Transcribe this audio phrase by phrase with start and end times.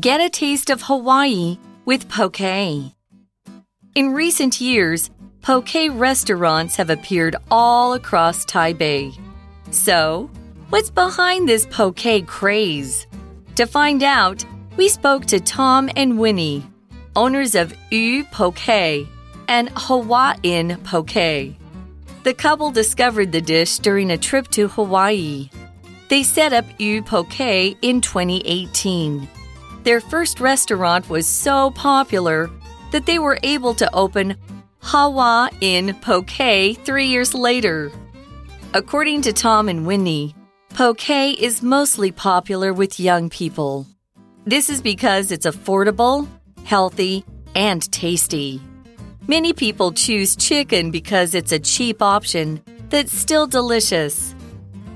[0.00, 2.40] Get a taste of Hawaii with poke.
[2.40, 5.10] In recent years,
[5.42, 9.16] poke restaurants have appeared all across Taipei.
[9.70, 10.28] So,
[10.70, 13.06] what's behind this poke craze?
[13.54, 14.44] To find out,
[14.76, 16.66] we spoke to Tom and Winnie,
[17.14, 19.06] owners of Yu Poke
[19.48, 21.54] and Hawaiian Poke.
[22.24, 25.48] The couple discovered the dish during a trip to Hawaii.
[26.08, 29.28] They set up Yu Poke in 2018.
[29.86, 32.50] Their first restaurant was so popular
[32.90, 34.36] that they were able to open
[34.80, 37.92] Hawa in Poke three years later.
[38.74, 40.34] According to Tom and Winnie,
[40.70, 43.86] Poke is mostly popular with young people.
[44.44, 46.26] This is because it's affordable,
[46.64, 48.60] healthy, and tasty.
[49.28, 54.34] Many people choose chicken because it's a cheap option that's still delicious.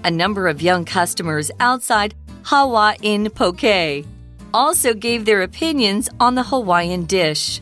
[0.03, 4.05] A number of young customers outside Hawa in Poke
[4.53, 7.61] also gave their opinions on the Hawaiian dish.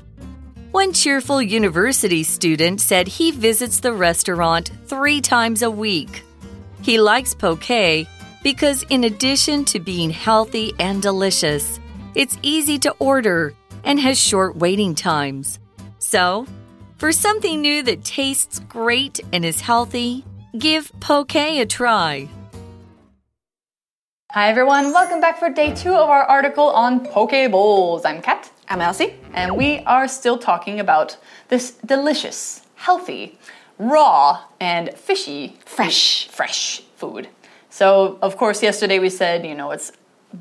[0.70, 6.24] One cheerful university student said he visits the restaurant three times a week.
[6.82, 7.64] He likes poke
[8.42, 11.80] because, in addition to being healthy and delicious,
[12.14, 15.58] it's easy to order and has short waiting times.
[15.98, 16.46] So,
[16.98, 20.24] for something new that tastes great and is healthy,
[20.58, 22.28] give poke a try.
[24.32, 28.04] Hi everyone, welcome back for day two of our article on poke bowls.
[28.04, 28.50] I'm Kat.
[28.68, 29.14] I'm Elsie.
[29.32, 31.16] And we are still talking about
[31.48, 33.38] this delicious, healthy,
[33.78, 37.30] raw, and fishy, fresh, fresh food.
[37.70, 39.92] So, of course, yesterday we said, you know, it's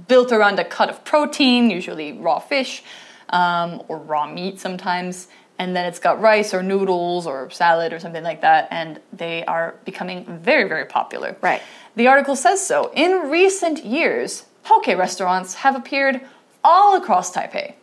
[0.10, 2.84] built around a cut of protein, usually raw fish
[3.30, 5.30] um, or raw meat sometimes.
[5.60, 8.68] And then it's got rice or noodles or salad or something like that.
[8.70, 11.38] And they are becoming very, very popular.
[11.42, 11.62] Right.
[11.97, 12.91] The article says so.
[12.95, 16.21] In recent years, poke restaurants have appeared
[16.63, 17.75] all across Taipei.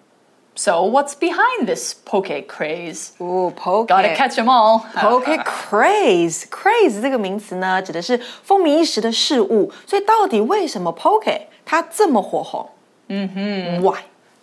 [0.55, 3.13] So, what's behind this poke craze?
[3.22, 3.88] Ooh, poke.
[3.88, 4.85] Gotta catch them all.
[4.94, 9.72] Poke craze, craze 这个名词呢，指的是风靡一时的事物。
[9.88, 12.69] 所以，到底为什么 poke 它这么火红？
[13.07, 14.00] 嗯哼，Why?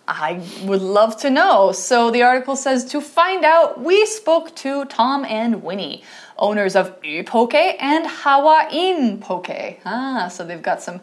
[0.08, 1.72] I would love to know.
[1.72, 6.02] So the article says to find out, we spoke to Tom and Winnie,
[6.36, 9.78] owners of Yu Poke and Hawaiian Poke.
[9.84, 11.00] Ah, so they've got some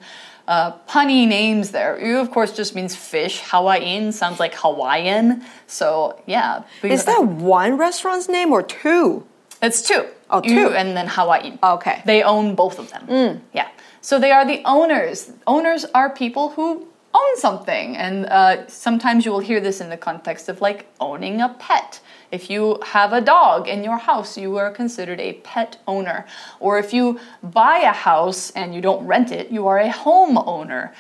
[0.48, 1.98] uh, punny names there.
[2.04, 3.42] Yu, of course, just means fish.
[3.46, 5.44] Hawaiian sounds like Hawaiian.
[5.68, 6.64] So yeah.
[6.84, 9.26] Is that one restaurant's name or two?
[9.62, 10.08] It's two.
[10.30, 10.54] Oh, two.
[10.54, 11.60] Yu and then Hawaiian.
[11.64, 12.02] Okay.
[12.06, 13.08] They own both of them.
[13.08, 13.42] Mm.
[13.54, 13.70] Yeah.
[14.02, 15.32] So they are the owners.
[15.48, 17.98] Owners are people who own something.
[17.98, 22.02] And uh, sometimes you will hear this in the context of like owning a pet.
[22.32, 26.26] If you have a dog in your house, you are considered a pet owner.
[26.60, 30.92] Or if you buy a house and you don't rent it, you are a homeowner.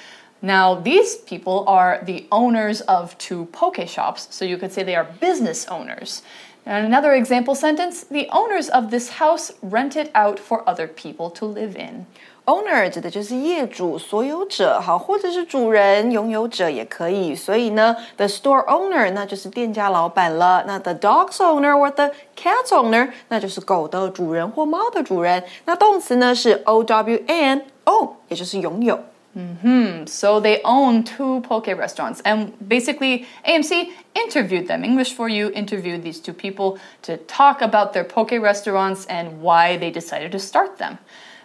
[0.41, 4.95] Now, these people are the owners of two poke shops, so you could say they
[4.95, 6.21] are business owners.
[6.65, 11.29] And another example sentence the owners of this house rent it out for other people
[11.31, 12.05] to live in
[12.48, 17.34] Owner 指的就是业主、所有者，好，或者是主人、拥有者也可以。
[17.34, 20.62] 所以呢，the store owner 那就是店家老板了。
[20.66, 25.42] 那 the dog's owner or the cat's owner 那就是狗的主人或猫的主人。
[25.64, 29.00] 那动词呢是 o w n o，也就是拥有。
[29.34, 30.06] Hmm.
[30.06, 34.84] So they own two poke restaurants, and basically AMC interviewed them.
[34.84, 39.76] English for You interviewed these two people to talk about their poke restaurants and why
[39.76, 40.98] they decided to start them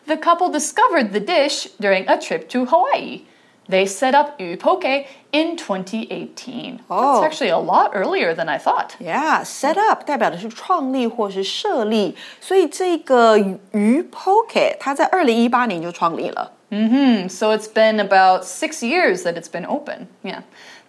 [0.06, 3.22] the couple discovered the dish during a trip to Hawaii.
[3.68, 6.82] They set up Yu Poke in 2018.
[6.90, 7.22] Oh.
[7.22, 8.96] That's actually a lot earlier than I thought.
[9.00, 13.38] Yeah, set up 代表的是创立或是设立，所以这个
[13.72, 16.54] 鱼 Poke 它在二零一八年就创立了。
[16.72, 17.30] Mm-hmm.
[17.30, 20.08] So it's been about six years that it's been open.
[20.24, 20.42] Yeah.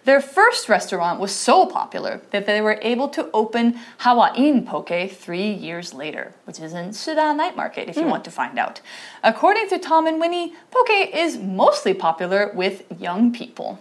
[0.06, 5.50] Their first restaurant was so popular that they were able to open Hawaiian Poke three
[5.50, 8.10] years later, which is in Shida Night Market if you mm.
[8.10, 8.80] want to find out.
[9.24, 13.80] According to Tom and Winnie, Poke is mostly popular with young people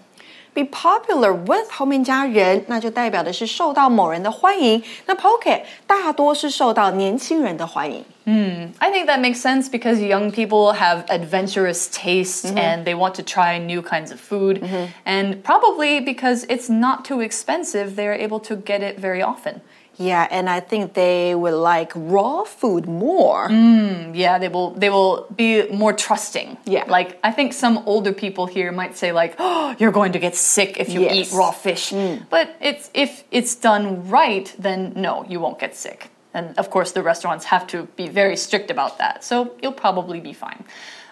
[0.55, 4.81] be popular with 后面加人，那就代表的是受到某人的欢迎。
[5.06, 8.03] 那 poke 大多是受到年轻人的欢迎。
[8.25, 12.57] Mm, I think that makes sense because young people have adventurous tastes -hmm.
[12.57, 14.62] and they want to try new kinds of food.
[14.62, 14.88] -hmm.
[15.06, 19.62] And probably because it's not too expensive, they're able to get it very often.
[19.97, 23.50] Yeah, and I think they will like raw food more.
[23.50, 26.57] Mm, yeah, they will they will be more trusting.
[26.65, 26.83] Yeah.
[26.88, 30.36] Like I think some older people here might say like, "Oh, you're going to get
[30.36, 31.13] sick if you yes.
[31.15, 32.25] eat raw fish." Mm.
[32.30, 36.09] But it's if it's done right, then no, you won't get sick.
[36.33, 39.24] And of course, the restaurants have to be very strict about that.
[39.24, 40.65] So you'll probably be fine.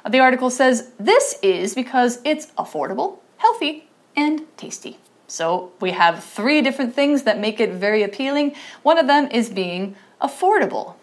[0.09, 3.87] The article says this is because it's affordable, healthy,
[4.17, 4.97] and tasty.
[5.27, 8.55] So we have three different things that make it very appealing.
[8.83, 10.95] One of them is being affordable.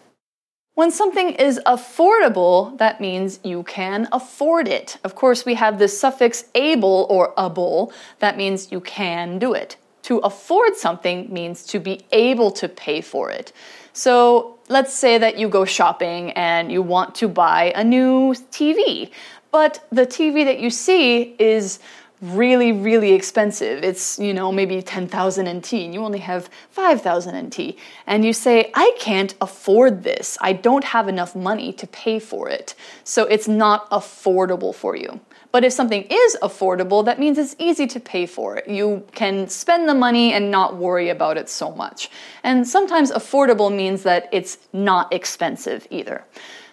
[0.73, 4.97] When something is affordable, that means you can afford it.
[5.03, 7.91] Of course, we have the suffix able or able.
[8.19, 9.75] That means you can do it.
[10.03, 13.51] To afford something means to be able to pay for it.
[13.93, 19.11] So let's say that you go shopping and you want to buy a new TV,
[19.51, 21.79] but the TV that you see is
[22.21, 23.83] really, really expensive.
[23.83, 27.75] It's, you know, maybe 10,000 NT and you only have 5,000 NT.
[28.05, 30.37] And you say, I can't afford this.
[30.39, 32.75] I don't have enough money to pay for it.
[33.03, 35.19] So it's not affordable for you.
[35.51, 38.69] But if something is affordable, that means it's easy to pay for it.
[38.69, 42.09] You can spend the money and not worry about it so much.
[42.43, 46.23] And sometimes affordable means that it's not expensive either.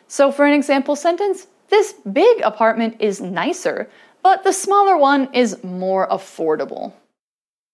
[0.06, 3.90] So for an example sentence, this big apartment is nicer,
[4.22, 6.92] but the smaller one is more affordable.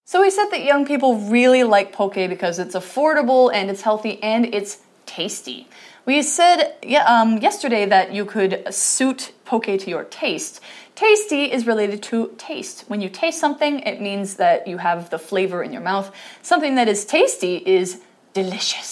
[0.06, 4.22] So we said that young people really like poke because it's affordable and it's healthy
[4.22, 5.66] and it's tasty.
[6.06, 6.74] We said
[7.06, 10.60] um, yesterday that you could suit poke to your taste.
[10.94, 12.84] Tasty is related to taste.
[12.88, 16.14] When you taste something, it means that you have the flavor in your mouth.
[16.42, 18.00] Something that is tasty is
[18.34, 18.90] delicious,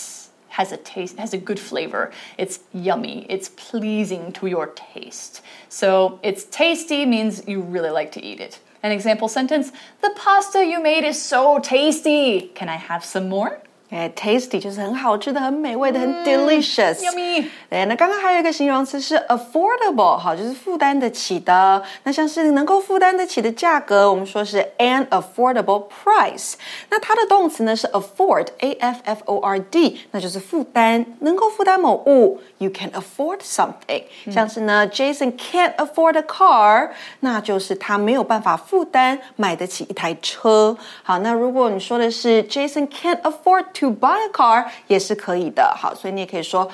[0.52, 2.12] has a taste, has a good flavor.
[2.38, 5.40] It's yummy, it's pleasing to your taste.
[5.68, 8.60] So it's tasty means you really like to eat it.
[8.82, 9.72] An example sentence
[10.02, 12.50] The pasta you made is so tasty.
[12.54, 13.60] Can I have some more?
[13.92, 16.94] 哎，tasty 就是很好吃的、很美味的、很 delicious。
[16.94, 17.44] Yummy。
[17.68, 21.82] 对，那刚刚还有一个形容词是 affordable，好，就是负担得起的。
[22.04, 26.54] 那像是能够负担得起的价格，我们说是 an affordable price。
[26.88, 32.40] 那它的动词呢是 afford，a f f o r d，那就是负担，能够负担某物。
[32.56, 36.90] You can afford something，、像是呢，Jason can't afford a car，
[37.20, 40.78] 那就是他没有办法负担买得起一台车。
[41.02, 45.73] 好，那如果你说的是 Jason can't afford to buy a car，也是可以的。
[45.75, 46.69] 好，所以你也可以说。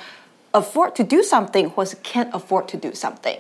[0.56, 3.40] afford to do something 或是 can't afford to do something.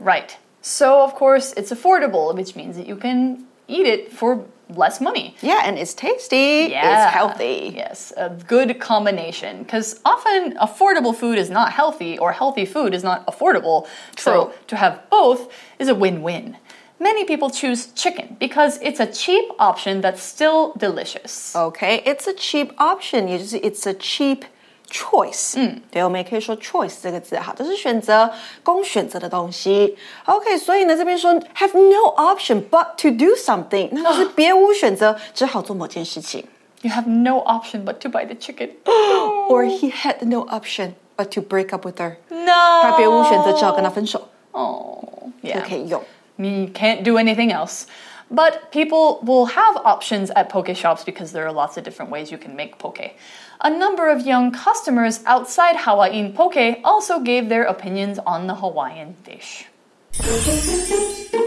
[0.00, 0.36] Right.
[0.60, 4.40] So, of course, it's affordable, which means that you can eat it for
[4.74, 5.36] less money.
[5.40, 6.68] Yeah, and it's tasty.
[6.70, 7.06] Yeah.
[7.06, 7.74] It's healthy.
[7.76, 9.62] Yes, a good combination.
[9.62, 13.86] Because often affordable food is not healthy, or healthy food is not affordable.
[14.16, 14.52] So True.
[14.66, 15.48] to have both
[15.78, 16.56] is a win win.
[16.98, 21.54] Many people choose chicken because it's a cheap option that's still delicious.
[21.54, 24.42] Okay, it's a cheap option，也就是 it's a cheap
[24.88, 25.54] choice。
[25.56, 28.30] 嗯，对，我们也可以说 choice 这个字，好，这是选择，
[28.62, 29.96] 供选择的东西。
[30.26, 36.46] OK，所以呢，这边说 have no option but to do something，那就是别无选择，只好做某件事情。
[36.82, 38.70] You have no option but to buy the chicken.
[39.48, 42.82] Or he had no option but to break up with her， no.
[42.82, 45.02] 他别无选择，只好跟她分手， Oh,
[45.42, 45.68] 就 yeah.
[45.68, 46.00] 可以用。
[46.38, 47.86] You can't do anything else.
[48.30, 52.32] But people will have options at poke shops because there are lots of different ways
[52.32, 53.12] you can make poke.
[53.60, 59.14] A number of young customers outside Hawaiian Poke also gave their opinions on the Hawaiian
[59.24, 59.66] dish.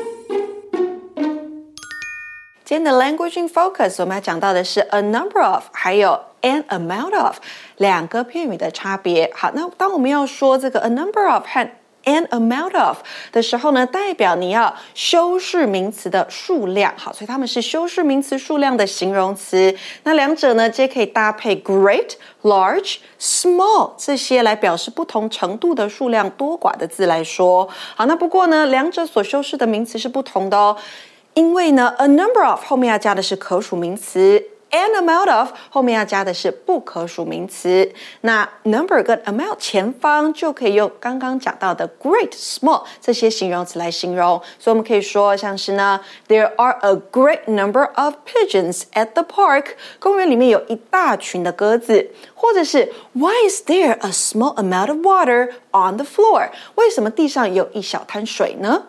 [2.63, 7.37] 今天的 language in focus 我们要讲到的是 a number of，还有 an amount of
[7.77, 9.31] 两个片语的差别。
[9.33, 11.69] 好，那当我们要说这个 a number of 和
[12.04, 12.98] an amount of
[13.30, 16.92] 的时候呢，代表你要修饰名词的数量。
[16.96, 19.74] 好，所以它们是修饰名词数量的形容词。
[20.04, 27.68] 那两者呢，皆可以搭配 great、large、small 这些来表示不同程度的数量多寡的字来说。
[27.94, 30.76] 好，那不过呢，两者所修饰的名词是不同的哦。
[31.34, 37.91] 因为呢，a number of 后面要加的是可数名词 ，an amount of 后面要加的是不可数名词。
[38.21, 44.41] 那 number 跟 amount 前方就可以用刚刚讲到的 great、small 这些形容词来形容。
[44.59, 49.75] 所以我们可以说，像是呢，There are a great number of pigeons at the park。
[49.99, 56.49] 公园里面有一大群的鸽子，或者是 Why is there a small amount of water on the floor？
[56.75, 58.87] 为什么地上有一小滩水呢？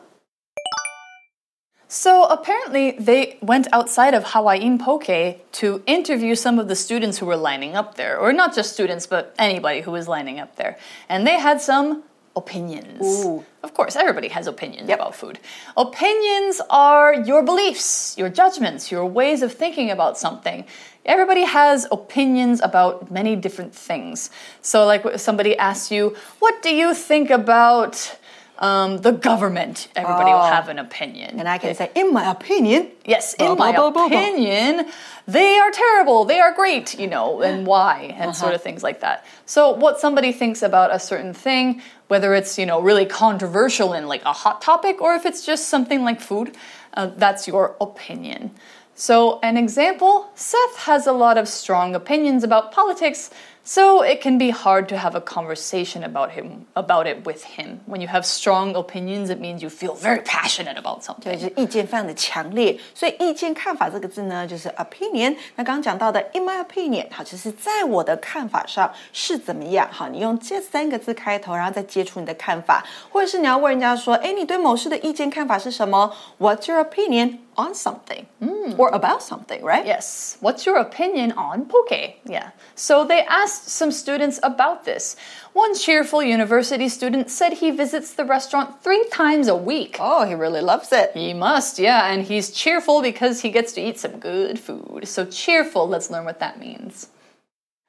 [1.93, 7.27] So apparently, they went outside of Hawaiian Poke to interview some of the students who
[7.27, 10.79] were lining up there, or not just students, but anybody who was lining up there.
[11.07, 12.01] And they had some
[12.35, 13.05] opinions.
[13.05, 13.45] Ooh.
[13.61, 15.37] Of course, everybody has opinions about food.
[15.77, 20.65] Opinions are your beliefs, your judgments, your ways of thinking about something.
[21.05, 24.31] Everybody has opinions about many different things.
[24.63, 28.17] So, like, somebody asks you, What do you think about
[28.67, 29.75] um, the government?
[30.03, 30.55] Everybody will Oh.
[30.57, 31.31] have an opinion.
[31.39, 34.85] And I can say, in my opinion, Yes, in my opinion,
[35.27, 38.63] they are terrible, they are great, you know, and why, and sort of Uh-huh.
[38.67, 39.17] things like that.
[39.45, 44.07] So, what somebody thinks about a certain thing, whether it's, you know, really controversial and
[44.13, 46.49] like a hot topic, or if it's just something like food,
[46.95, 48.51] Uh, that's your opinion.
[48.95, 53.31] So, an example Seth has a lot of strong opinions about politics,
[53.64, 57.80] so it can be hard to have a conversation about him about it with him.
[57.86, 61.36] When you have strong opinions, it means you feel very passionate about 对， something.
[61.36, 65.36] 就是意见非常的强烈，所以意见、看法这个字呢，就是 opinion。
[65.56, 69.86] 那刚刚讲到的 in my opinion，好，就是在我的看法上是怎么样？
[69.90, 76.14] 好，你用这三个字开头，然后再接出你的看法，或者是你要问人家说，哎，你对某事的意见、看法是什么？
[76.38, 78.73] What's your opinion on something hmm.
[78.77, 79.63] or about something?
[79.63, 79.85] Right?
[79.85, 80.37] Yes.
[80.39, 82.15] What's your opinion on poke?
[82.25, 82.51] Yeah.
[82.75, 85.15] So they asked some students about this.
[85.53, 89.97] One cheerful university student said he visits the restaurant three times a week.
[89.99, 91.11] Oh, he really loves it.
[91.13, 95.07] He must, yeah, and he's cheerful because he gets to eat some good food.
[95.07, 97.07] So, cheerful, let's learn what that means.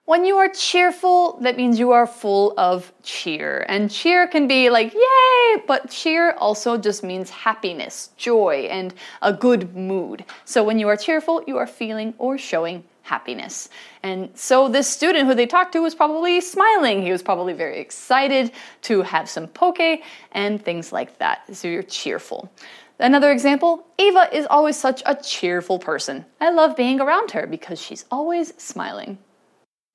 [0.07, 3.65] When you are cheerful, that means you are full of cheer.
[3.71, 8.93] And cheer can be like, yay, but cheer also just means happiness, joy, and
[9.23, 10.27] a good mood.
[10.45, 13.71] So, when you are cheerful, you are feeling or showing happiness.
[14.03, 17.01] And so, this student who they talked to was probably smiling.
[17.01, 21.57] He was probably very excited to have some poke and things like that.
[21.57, 22.53] So, you're cheerful.
[22.99, 26.27] Another example Ava is always such a cheerful person.
[26.43, 29.17] I love being around her because she's always smiling.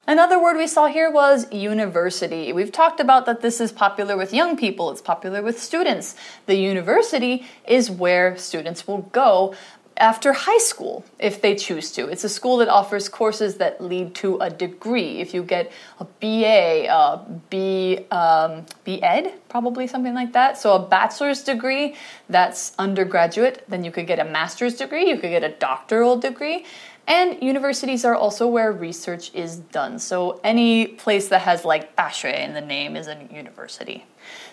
[0.10, 2.52] Another word we saw here was university.
[2.52, 6.16] We've talked about that this is popular with young people, it's popular with students.
[6.48, 9.54] The university is where students will go
[9.98, 12.08] after high school if they choose to.
[12.08, 15.20] It's a school that offers courses that lead to a degree.
[15.20, 20.58] If you get a BA, a B, um, B.Ed, probably something like that.
[20.58, 21.96] So a bachelor's degree,
[22.28, 23.64] that's undergraduate.
[23.68, 26.66] Then you could get a master's degree, you could get a doctoral degree.
[27.09, 29.99] And universities are also where research is done.
[29.99, 34.05] So any place that has like 大学 in the name is a university.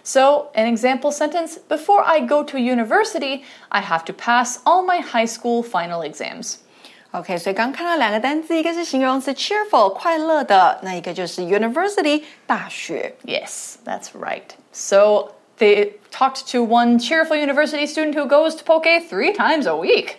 [0.03, 4.99] So, an example sentence Before I go to university, I have to pass all my
[4.99, 6.57] high school final exams.
[7.11, 13.15] OK，所以刚看到两个单词，一个是形容词 cheerful 快乐的，那一个就是 university 大学。
[13.23, 14.43] Yes, that's right.
[14.73, 19.75] So, they talked to one cheerful university student who goes to Poke three times a
[19.75, 20.15] week.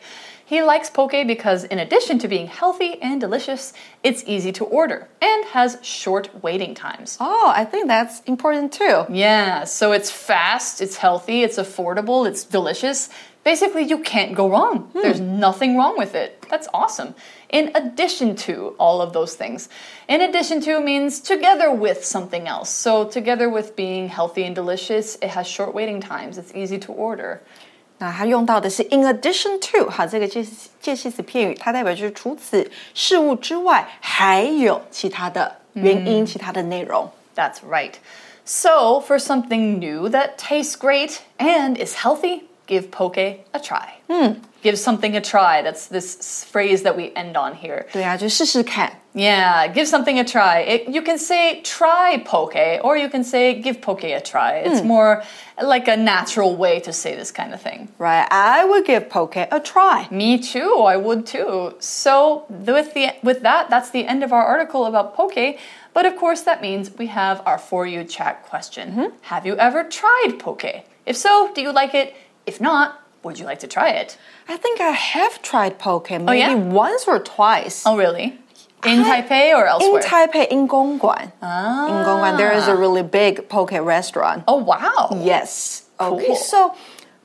[0.48, 5.10] He likes poke because, in addition to being healthy and delicious, it's easy to order
[5.22, 7.18] and has short waiting times.
[7.20, 9.04] Oh, I think that's important too.
[9.10, 13.10] Yeah, so it's fast, it's healthy, it's affordable, it's delicious.
[13.44, 14.84] Basically, you can't go wrong.
[14.94, 15.02] Hmm.
[15.02, 16.46] There's nothing wrong with it.
[16.50, 17.14] That's awesome.
[17.50, 19.68] In addition to all of those things.
[20.08, 22.70] In addition to means together with something else.
[22.70, 26.94] So, together with being healthy and delicious, it has short waiting times, it's easy to
[26.94, 27.42] order.
[27.99, 30.45] 那它用到的是 in addition to，好，这个介
[30.81, 37.09] 介系词片语，它代表就是除此事物之外，还有其他的原因、其他的内容。
[37.37, 37.93] That's right.
[38.45, 43.91] So, for something new that tastes great and is healthy, give poke a try.
[44.67, 45.61] Give something a try.
[45.63, 47.87] That's this s- phrase that we end on here.
[47.93, 48.93] 对啊，就试试看。
[49.15, 50.61] Yeah, give something a try.
[50.63, 54.63] It, you can say try poke, or you can say give poke a try.
[54.65, 55.23] It's more
[55.61, 57.89] like a natural way to say this kind of thing.
[57.99, 60.07] Right, I would give poke a try.
[60.11, 60.81] Me too.
[60.87, 61.75] I would too.
[61.81, 65.59] So with the with that, that's the end of our article about poke.
[65.93, 69.13] But of course, that means we have our for you chat question.
[69.23, 70.65] Have you ever tried poke?
[71.05, 72.15] If so, do you like it?
[72.47, 74.18] If not, would you like to try it?
[74.50, 76.54] I think I have tried poke maybe yeah?
[76.56, 77.84] once or twice.
[77.86, 78.28] Oh, really?
[78.86, 80.02] In I- Taipei or elsewhere?
[80.02, 80.08] In?
[80.08, 81.32] Taipei, in Gongguan.
[81.42, 81.88] Ah.
[81.90, 84.44] In Gongguan, there is a really big poke restaurant.
[84.48, 85.10] oh, wow.
[85.34, 85.84] Yes.
[86.00, 86.76] Okay, so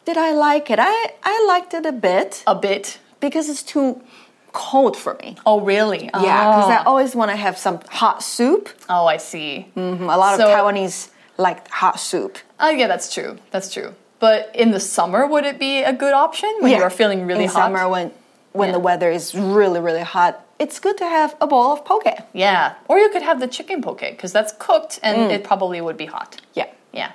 [0.06, 0.78] did I like it?
[0.80, 2.98] I, I liked it a bit A bit.
[3.20, 4.00] because it's too
[4.52, 5.36] cold for me.
[5.46, 6.04] Oh, really?
[6.28, 6.90] Yeah, because I Oh.
[6.90, 8.68] always want to have some hot soup.
[8.88, 9.70] Oh, I see.
[9.76, 12.38] Mhm, A lot So- of Taiwanese like hot soup.
[12.60, 13.38] Oh, yeah, that's true.
[13.50, 13.94] That's true.
[14.22, 17.42] But in the summer, would it be a good option when you are feeling really
[17.42, 17.62] in hot?
[17.62, 18.12] summer when
[18.52, 18.74] when Yeah.
[18.74, 20.32] the weather is really really hot.
[20.60, 22.14] It's good to have a bowl of poke.
[22.32, 25.34] Yeah, or you could have the chicken poke because that's cooked and mm.
[25.34, 26.30] it probably would be hot.
[26.54, 26.68] Yeah.
[26.92, 27.10] Yeah.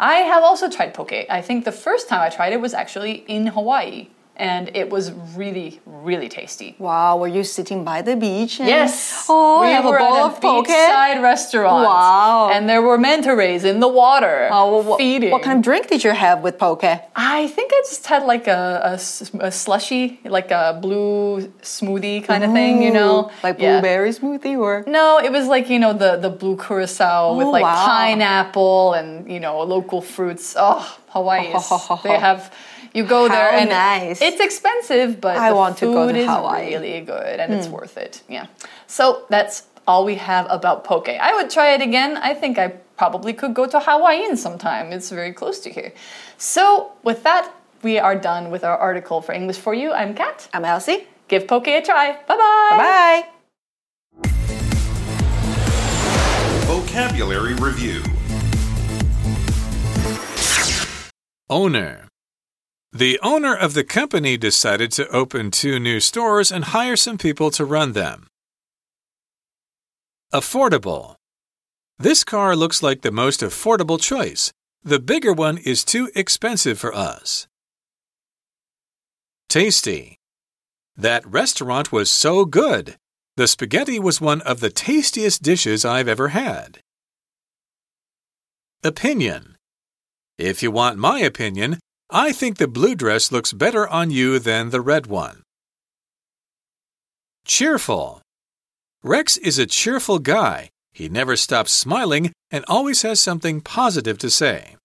[0.00, 1.18] I have also tried poke.
[1.38, 4.08] I think the first time I tried it was actually in Hawaii
[4.38, 6.76] and it was really, really tasty.
[6.78, 8.60] Wow, were you sitting by the beach?
[8.60, 9.26] And, Yes.
[9.28, 10.66] Oh, we have a bowl at a of poke.
[10.68, 11.84] beachside restaurant.
[11.84, 12.50] Wow.
[12.52, 15.30] And there were manta rays in the water Oh, well, what, feeding.
[15.32, 16.84] what kind of drink did you have with poke?
[16.84, 18.96] I think I just had like a
[19.50, 23.26] slushy, like a blue smoothie kind of thing, you know?
[23.26, 23.80] Ooh, like Yeah.
[23.80, 27.46] blueberry smoothie or No, it was like, you know, the, the blue curacao oh, with
[27.48, 27.86] Oh, like wow.
[27.86, 30.54] pineapple and, you know, local fruits.
[30.56, 31.52] Oh, Hawaii
[32.04, 32.52] they have,
[32.98, 34.20] you go there and nice.
[34.20, 36.66] it's expensive, but I the want to food go to is Hawaii.
[36.66, 36.82] Hmm.
[36.82, 38.22] really good and it's worth it.
[38.28, 38.46] Yeah.
[38.86, 41.08] So that's all we have about poke.
[41.08, 42.16] I would try it again.
[42.16, 44.92] I think I probably could go to Hawaiian sometime.
[44.92, 45.92] It's very close to here.
[46.36, 47.50] So with that,
[47.82, 49.92] we are done with our article for English for You.
[49.92, 50.48] I'm Kat.
[50.52, 51.06] I'm Elsie.
[51.28, 52.18] Give Poke a try.
[52.26, 52.76] Bye bye.
[52.76, 53.24] Bye.
[56.66, 58.02] Vocabulary Review
[61.48, 62.07] Owner.
[62.92, 67.50] The owner of the company decided to open two new stores and hire some people
[67.52, 68.28] to run them.
[70.32, 71.16] Affordable.
[71.98, 74.52] This car looks like the most affordable choice.
[74.82, 77.46] The bigger one is too expensive for us.
[79.48, 80.16] Tasty.
[80.96, 82.96] That restaurant was so good.
[83.36, 86.80] The spaghetti was one of the tastiest dishes I've ever had.
[88.82, 89.56] Opinion.
[90.38, 91.78] If you want my opinion,
[92.09, 95.43] I think the blue dress looks better on you than the red one.
[97.45, 98.21] Cheerful.
[99.03, 100.69] Rex is a cheerful guy.
[100.93, 104.77] He never stops smiling and always has something positive to say.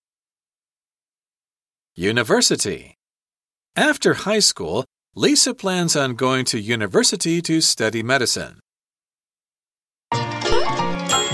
[1.94, 2.94] University.
[3.76, 4.84] After high school,
[5.14, 8.60] Lisa plans on going to university to study medicine.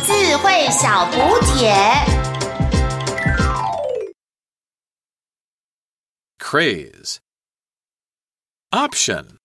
[0.06, 2.27] 智慧小补帖。
[6.49, 7.19] Craze.
[8.73, 9.38] Option.